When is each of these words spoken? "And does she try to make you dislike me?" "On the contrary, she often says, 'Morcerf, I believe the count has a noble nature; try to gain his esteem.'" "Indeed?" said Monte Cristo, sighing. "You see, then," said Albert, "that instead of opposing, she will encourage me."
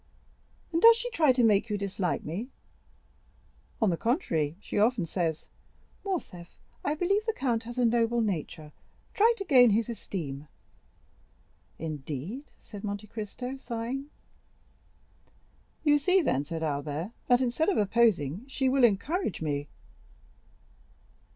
"And 0.73 0.81
does 0.81 0.95
she 0.95 1.11
try 1.11 1.31
to 1.31 1.43
make 1.43 1.69
you 1.69 1.77
dislike 1.77 2.23
me?" 2.23 2.49
"On 3.79 3.91
the 3.91 3.97
contrary, 3.97 4.57
she 4.59 4.79
often 4.79 5.05
says, 5.05 5.45
'Morcerf, 6.03 6.57
I 6.83 6.95
believe 6.95 7.27
the 7.27 7.33
count 7.35 7.65
has 7.65 7.77
a 7.77 7.85
noble 7.85 8.19
nature; 8.19 8.71
try 9.13 9.31
to 9.37 9.45
gain 9.45 9.69
his 9.69 9.89
esteem.'" 9.89 10.47
"Indeed?" 11.77 12.49
said 12.63 12.83
Monte 12.83 13.05
Cristo, 13.05 13.57
sighing. 13.57 14.07
"You 15.83 15.99
see, 15.99 16.19
then," 16.23 16.45
said 16.45 16.63
Albert, 16.63 17.11
"that 17.27 17.41
instead 17.41 17.69
of 17.69 17.77
opposing, 17.77 18.43
she 18.47 18.67
will 18.69 18.83
encourage 18.83 19.39
me." 19.39 19.67